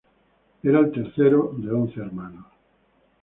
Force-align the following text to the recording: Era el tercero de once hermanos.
Era 0.69 0.79
el 0.79 0.91
tercero 0.91 1.53
de 1.57 1.69
once 1.71 1.99
hermanos. 2.01 2.47